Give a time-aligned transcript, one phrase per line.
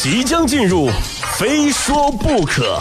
[0.00, 0.88] 即将进入，
[1.36, 2.78] 非说不可。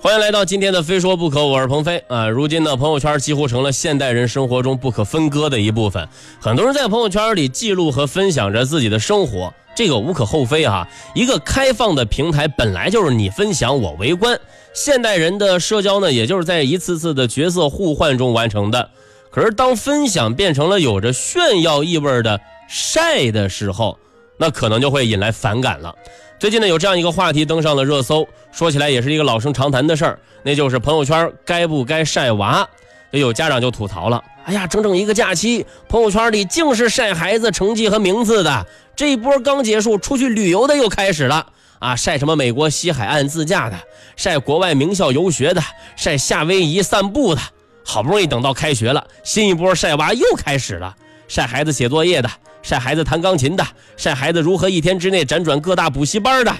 [0.00, 2.28] 欢迎来到今天的《非说不可》，我是鹏飞啊。
[2.28, 6.08] 如今呢，朋友圈几乎成了现代人生活中不可分割的一部分。
[6.40, 10.86] 很多人在朋友圈里记录和分享着自己的生活，这个无可厚非哈。
[11.12, 14.38] 一个开放的平台本来就是你分享我围观，
[14.80, 18.90] 现代人的社交呢，也就是在一次次的角色互换中完成的。
[19.28, 23.98] 可是当分享变成了有着炫耀意味的晒的时候，
[24.36, 25.92] 那可能就会引来反感了。
[26.38, 32.68] 最近呢，有这样一个话题登上了热搜，说起来也是一个老生常谈的事儿，那就是朋友圈该不该晒娃。
[33.10, 38.64] 有家长就吐槽了：“哎呀，整整一个假期，朋友圈里净是晒孩子成绩和名字的。
[38.94, 41.96] 这一波刚结束，出去旅游的又开始了啊！
[41.96, 43.78] 晒什么美国西海岸自驾的，
[44.16, 45.62] 晒国外名校游学的，
[45.96, 47.40] 晒夏威夷散步的。
[47.84, 50.94] 好不容易等到开学了，新一波晒娃又开始了，
[51.26, 52.30] 晒孩子写作业的。”
[52.60, 53.64] 晒孩子弹钢琴的，
[53.96, 56.54] 晒孩子如何一天之内辗转各大补习班的。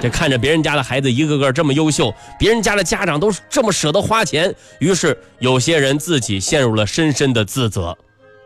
[0.00, 7.96] 这看着别人家的孩子一个个这么优秀，别人家的家长都这么舍得花钱，于是有些人自己陷入了深深的自责：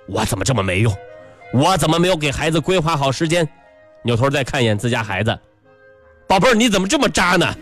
[0.06, 0.96] 我怎么这么没用？
[1.52, 3.46] 我怎么没有给孩子规划好时间？
[4.02, 5.38] 扭头再看一眼自家孩子，
[6.26, 7.54] 宝贝儿，你怎么这么渣呢？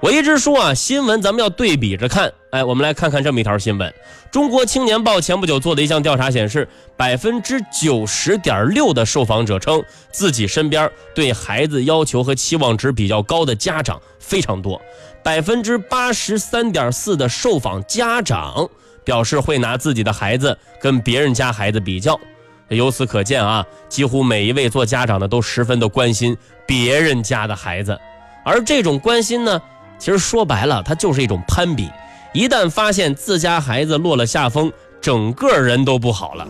[0.00, 2.30] 我一直说啊，新闻咱们要对比着看。
[2.50, 3.92] 哎，我们来看看这么一条新闻：
[4.30, 9.82] 中国青年报前不久做的一项调查显示，百分之九十点六的受访者称
[10.12, 14.80] 自己身边对孩子要求和期望值比较高的家长非常多，
[15.22, 18.68] 百分之八十三点四的受访家长
[19.04, 22.20] 表示会拿自己的孩子跟别人家孩子比较。
[22.68, 27.98] 由此可见啊，几乎每一位做家长的都十分的关心别人家的孩子，
[28.44, 29.60] 而这种关心呢。
[29.96, 31.88] 其实说白了，它就是一种攀比。
[32.32, 34.70] 一旦发现自家孩子落了下风，
[35.00, 36.46] 整个人都不好了。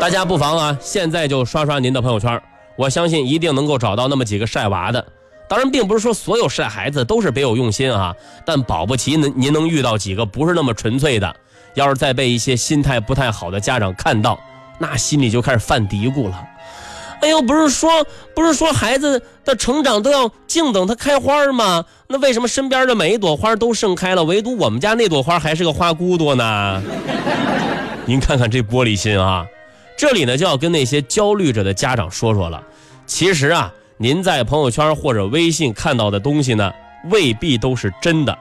[0.00, 2.40] 大家不妨啊，现在就刷刷您的朋友圈，
[2.76, 5.04] 我相信一定能够找到那么几个晒娃的。
[5.48, 11.34] 当然，并不是说所有晒孩子都是别有用心啊，但保不齐您您能遇到几个不是那么纯粹的。
[11.74, 14.38] 要是再被一些心态不太好的家长看到，
[14.78, 16.46] 那心里就开始犯嘀咕了。
[17.22, 17.90] 哎呦，不是说
[18.34, 21.84] 不是说孩子的成长都要静等它开花吗？
[22.06, 26.82] 那为什么身边的每一朵花都盛开了，唯独我们家那朵花还是个花骨朵呢？
[28.06, 29.46] 您看看这玻璃心啊！
[29.98, 32.62] 这里呢就要跟那些焦虑着的家长说说了，
[33.06, 36.72] 其实啊，您在朋友圈或者微信看到的东西呢，
[37.10, 38.36] 未必都是真的。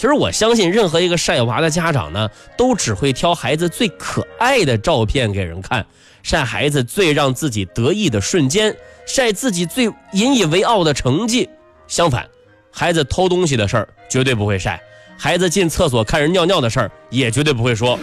[0.00, 5.84] 其实我相信，任何一个晒娃的家长呢，都只会挑孩子最可爱的照片给人看。
[6.22, 8.74] 晒孩子最让自己得意的瞬间，
[9.04, 11.46] 晒自己最引以为傲的成绩。
[11.86, 12.26] 相反，
[12.70, 14.80] 孩子偷东西的事儿绝对不会晒，
[15.18, 17.98] 孩子进厕所看人尿尿的事儿也绝对不会说。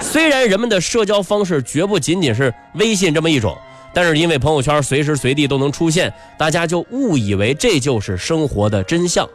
[0.00, 3.56] 虽然人们的社交方式绝不仅仅是微信这么一种，
[3.94, 9.28] 但是因为朋友圈随时随地都能出现，大家就误以为这就是生活的真相。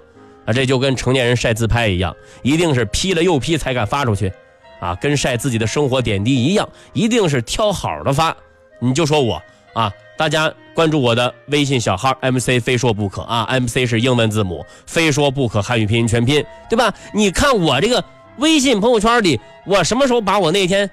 [0.45, 4.31] 啊，这就跟成年人晒自拍一样，一定是 P 了又 P 才敢发出去。
[4.79, 8.35] 啊，跟晒自己的生活点滴一样，一定是挑好的发。
[8.79, 9.41] 你就说我
[9.73, 16.93] 啊，大家关注我的微信小号 MC 非说不可啊，MC 是英文字母，非说不可汉语拼音全拼，对吧？
[17.13, 18.03] 你看我这个
[18.37, 20.87] 微信朋友圈里，我什么时候把我那天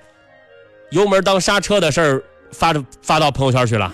[0.91, 3.93] 油门当刹车的事儿发发到朋友圈去了？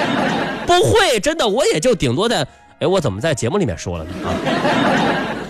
[0.66, 2.46] 不会，真的，我也就顶多在，
[2.80, 4.10] 哎，我怎么在节目里面说了呢？
[4.24, 4.28] 啊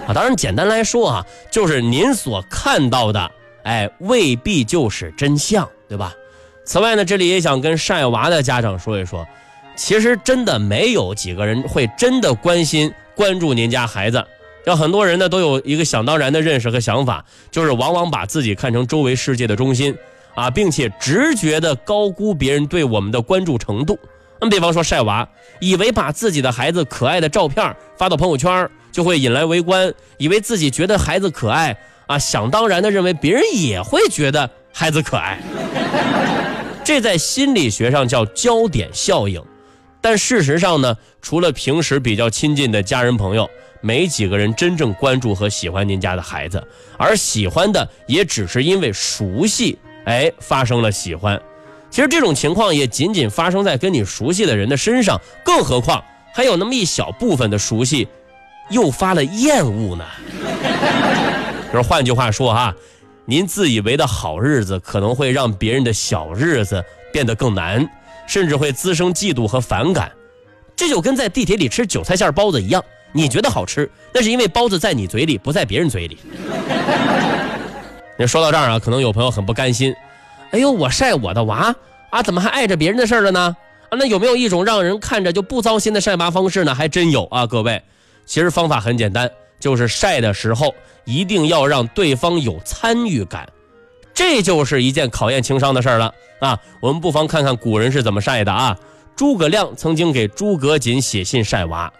[0.08, 3.30] 啊，当然，简单来说啊，就是您所看到的。
[3.64, 6.14] 哎，未必就是真相，对吧？
[6.64, 9.26] 此外呢，这里也想跟晒娃的家长说一说，
[9.76, 14.24] 其实真的没有几个人会真的关心关注您家孩子。
[14.64, 19.94] 要很多人呢都有一个想当然的认识和想法，就是往往把自己看成周围世界的中心
[20.34, 23.98] 啊，并且直觉的高估别人对我们的关注程度。
[24.40, 25.28] 那比方说晒娃，
[25.60, 31.76] 以为把自己的孩子可爱的照片发到朋友圈就会引来围观，以为自己觉得孩子可爱。
[32.06, 35.38] 啊，想当然的认为别人也会觉得孩子可爱，
[36.82, 39.44] 这在心理学上叫焦点效应。
[40.00, 43.50] 但事实上呢，除了平时比较亲近的家人朋友，
[43.82, 46.66] 没几个人真正关注和喜欢您家的孩子，
[46.96, 51.38] 而喜欢的也只是因为熟悉，哎，发生了喜欢。
[51.90, 56.02] 其实这种情况也仅仅发生在跟你熟悉的人的身上，更何况
[56.34, 58.06] 还有那么一小部分的熟悉，
[58.70, 60.04] 诱发了厌恶呢？
[61.72, 62.74] 就是换句话说哈，
[63.24, 66.82] 您自以为的好日子可能会让别人的小日子
[67.12, 67.86] 变得更难，
[68.26, 70.10] 甚至会滋生嫉妒和反感。
[70.76, 72.82] 这就跟在地铁里吃韭菜馅包子一样，
[73.12, 76.18] 你觉得好吃，那是因为包子在你嘴里，不在别人嘴里。
[78.16, 79.94] 那说到这儿啊，可能有朋友很不甘心，
[80.50, 81.74] 哎呦，我晒我的娃
[82.10, 83.56] 啊，怎么还碍着别人的事了呢？
[83.90, 86.74] 啊，那有没有一种让人看着就不糟心的晒娃方式呢？
[86.74, 87.82] 还真有啊，各位，
[88.24, 89.30] 其实方法很简单，
[89.60, 90.74] 就是晒的时候
[91.04, 93.48] 一定要让对方有参与感，
[94.14, 96.58] 这就是一件考验情商的事了啊。
[96.80, 98.76] 我们不妨看看古人是怎么晒的啊。
[99.16, 101.92] 诸葛亮曾经给诸葛瑾写信晒娃：“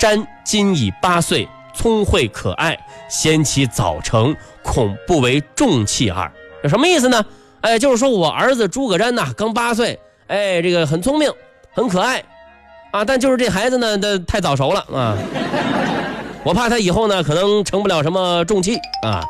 [0.00, 2.78] 瞻今已八岁，聪慧可爱，
[3.10, 6.32] 先其早成，恐不为重器耳。”
[6.64, 7.22] 有什么意思呢？
[7.64, 11.32] 哎，就是说我儿子诸葛瞻呐，刚八岁，哎，这个很聪明，
[11.72, 12.22] 很可爱，
[12.90, 15.16] 啊，但就是这孩子呢，他太早熟了啊，
[16.44, 19.24] 我怕他以后呢，可能成不了什么重器啊。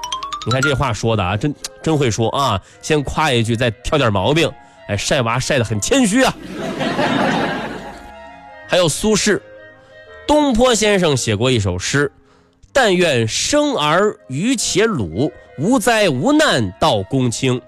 [0.46, 4.50] 你看这话说的啊，真真会说啊，先夸一句，再挑点毛病。
[4.88, 6.34] 哎，晒娃晒得很谦虚啊。
[8.66, 9.40] 还有苏轼，
[10.26, 12.10] 东坡先生写过一首诗
[12.74, 17.62] ：“但愿生儿愚且鲁，无灾无难到公卿。”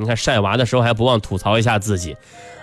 [0.00, 2.16] 你看晒娃的时候还不忘吐槽一下自己。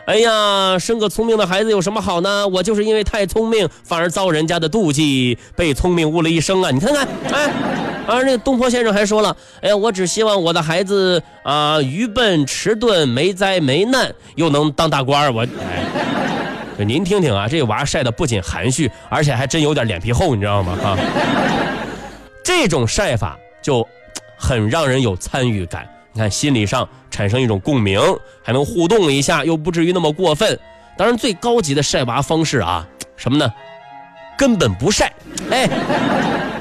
[0.06, 2.48] 哎呀，生个聪明的孩子有什么好呢？
[2.48, 6.72] 我就是因为太聪明，反而遭人家的妒忌，被聪明误了一生啊！
[6.72, 7.52] 你看看，哎，
[8.08, 20.76] 而那个东坡先生还说了，哎呀，我只希望我的孩子啊，愚笨迟钝，没灾没难，又能当大官我，哎，您听听啊，这娃晒的不仅含蓄，而且还真有点脸皮厚，你知道吗？
[20.82, 20.98] 哈，
[22.42, 23.86] 这种晒法就
[24.38, 25.86] 很让人有参与感。
[26.18, 28.02] 你看，心理上产生一种共鸣，
[28.44, 30.60] 还能互动一下，又不至于那么过分。
[30.98, 33.54] 当然，最高级的晒娃方式啊，什么呢？
[34.36, 35.14] 根本不晒，
[35.52, 35.70] 哎，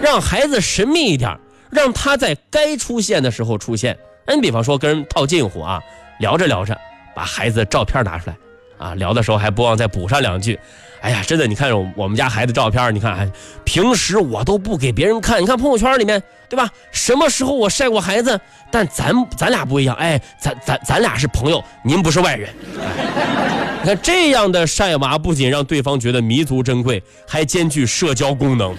[0.02, 1.34] 让孩子神秘一点，
[1.70, 3.96] 让他在该出现的时候出现。
[4.26, 5.80] 你比方说跟人套近乎啊，
[6.18, 6.78] 聊着聊着，
[7.14, 8.36] 把孩子的照片拿出来，
[8.78, 10.58] 啊，聊的时候还不忘再补上两句。
[11.00, 13.30] 哎呀，真的，你看我们家孩子照片，你看，
[13.64, 15.40] 平时我都不给别人看。
[15.40, 16.68] 你看朋友圈里面，对吧？
[16.90, 18.40] 什么时候我晒过孩子？
[18.72, 22.52] 但咱咱俩不一样，哎，咱咱咱俩是朋友，您不是外人。
[23.82, 28.74] 你看这样的晒娃，不仅让对方觉得弥足珍贵，还兼具社交功能。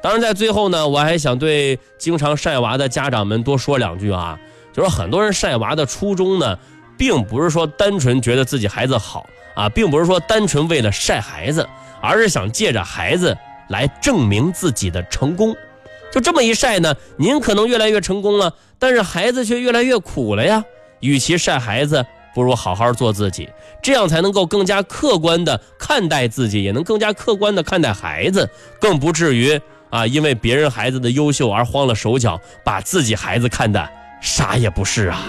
[0.00, 4.38] 当然，在最后呢，我还想对经常晒娃的家长们多说两句啊，
[4.72, 6.56] 就是很多人晒娃的初衷呢，
[6.96, 9.26] 并不是说单纯觉得自己孩子好。
[9.56, 11.66] 啊，并不是说单纯为了晒孩子，
[12.02, 13.34] 而是想借着孩子
[13.70, 15.56] 来证明自己的成功。
[16.12, 20.62] 就这么一晒呢，您可能越来越成功了，但是孩子却越来越苦了呀。
[21.00, 22.04] 与其晒孩子，
[22.34, 23.48] 不如好好做自己，
[23.82, 28.46] 这样才能够更加客观的看待自己，也能更加客观的看待孩子，
[28.78, 29.58] 更不至于
[29.88, 33.88] 啊，因为别人孩子的优秀而慌了手脚，把自己孩子看的
[34.20, 35.24] 啥也不是啊。